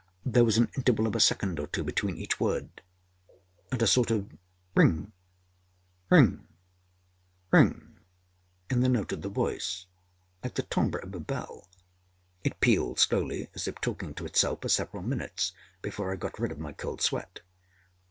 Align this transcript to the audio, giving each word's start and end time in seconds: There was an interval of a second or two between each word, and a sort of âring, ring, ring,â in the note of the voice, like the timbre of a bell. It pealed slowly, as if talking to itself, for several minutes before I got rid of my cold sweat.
There 0.25 0.43
was 0.43 0.57
an 0.57 0.71
interval 0.75 1.05
of 1.05 1.15
a 1.15 1.19
second 1.19 1.59
or 1.59 1.67
two 1.67 1.83
between 1.83 2.17
each 2.17 2.39
word, 2.39 2.81
and 3.71 3.79
a 3.83 3.85
sort 3.85 4.09
of 4.09 4.31
âring, 4.75 5.11
ring, 6.09 6.47
ring,â 7.51 7.91
in 8.71 8.79
the 8.79 8.89
note 8.89 9.11
of 9.11 9.21
the 9.21 9.29
voice, 9.29 9.85
like 10.43 10.55
the 10.55 10.63
timbre 10.63 10.97
of 10.97 11.13
a 11.13 11.19
bell. 11.19 11.69
It 12.43 12.59
pealed 12.61 12.97
slowly, 12.97 13.51
as 13.53 13.67
if 13.67 13.75
talking 13.79 14.15
to 14.15 14.25
itself, 14.25 14.63
for 14.63 14.69
several 14.69 15.03
minutes 15.03 15.53
before 15.83 16.11
I 16.11 16.15
got 16.15 16.39
rid 16.39 16.51
of 16.51 16.57
my 16.57 16.71
cold 16.71 17.01
sweat. 17.03 17.41